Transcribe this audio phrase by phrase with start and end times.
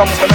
[0.00, 0.29] Anything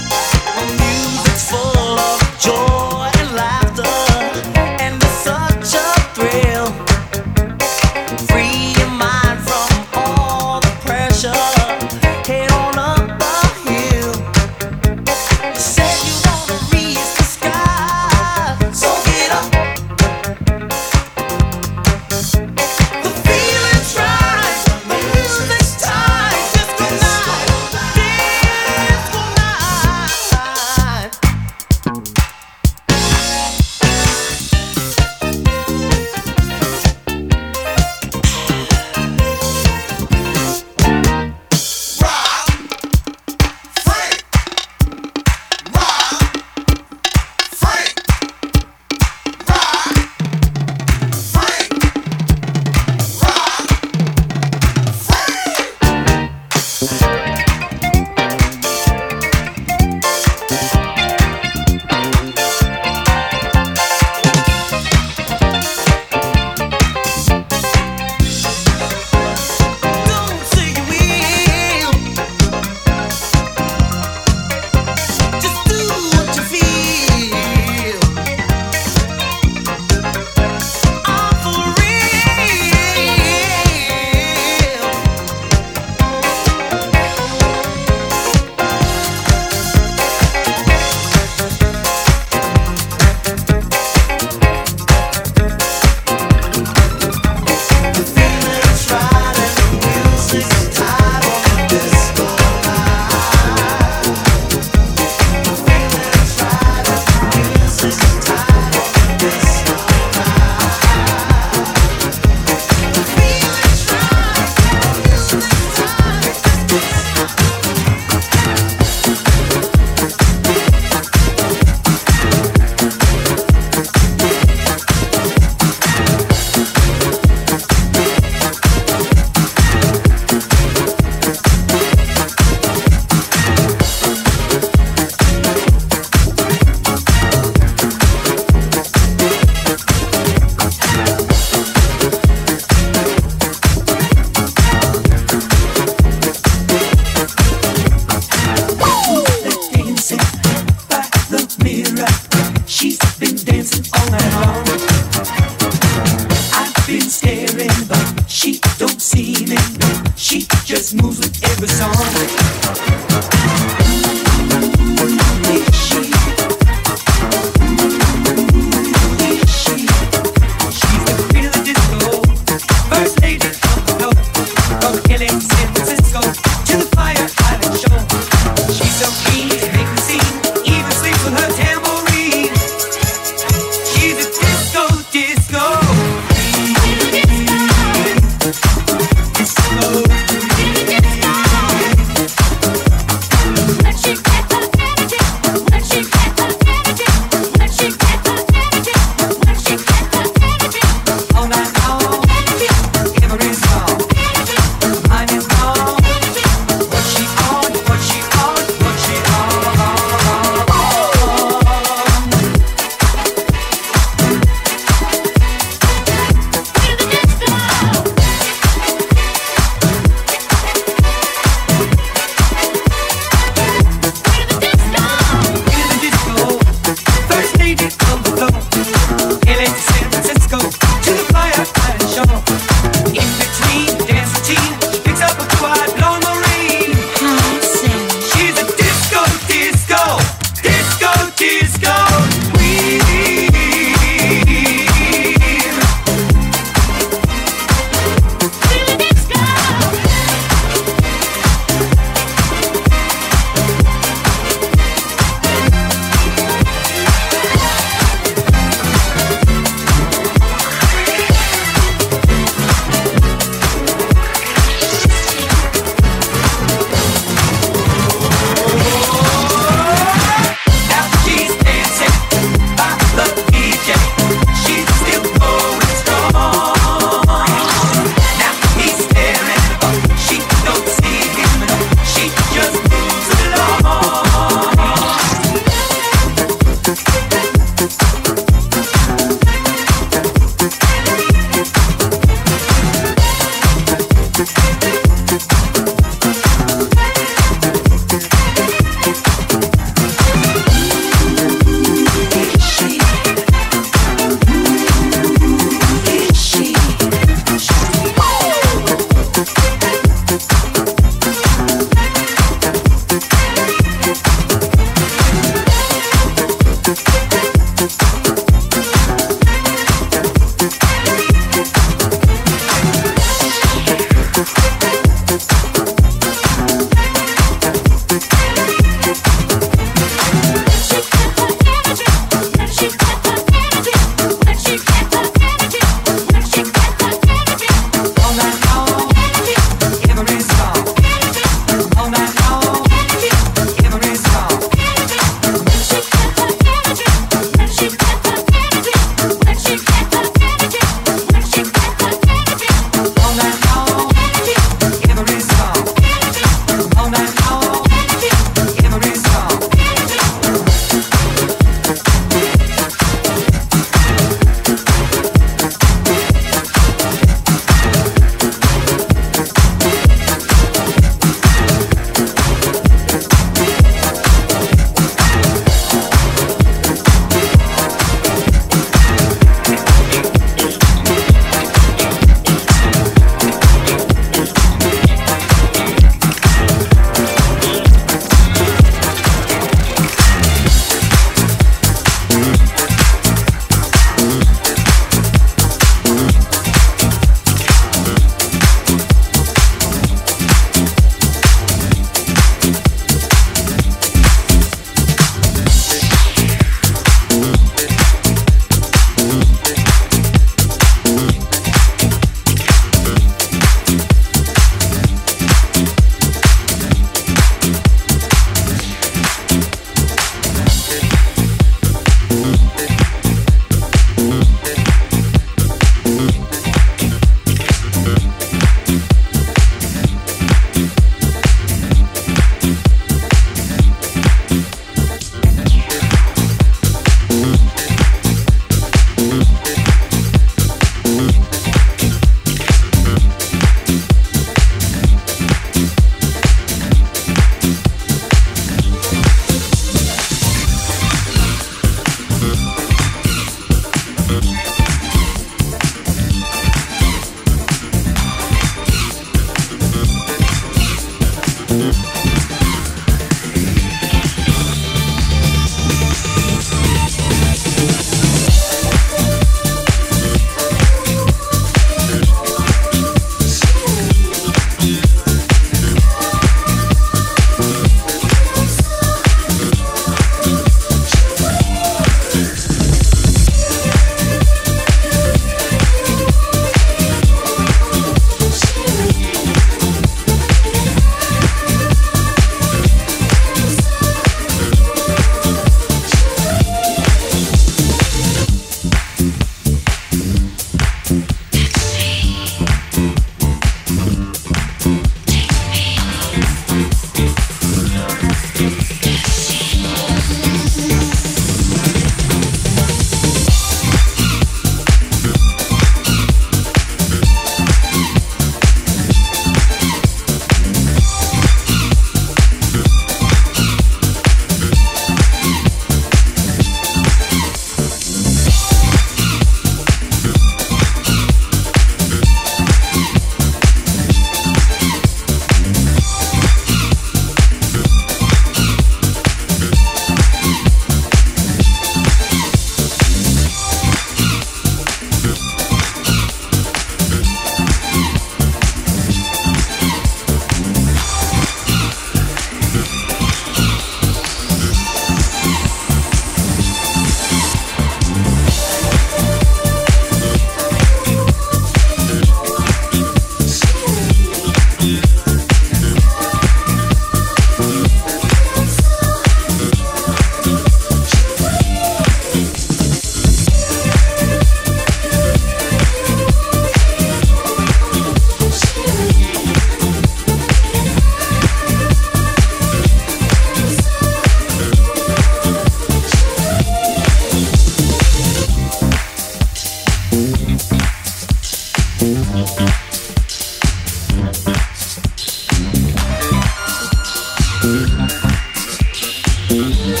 [599.61, 600.00] Mm-hmm.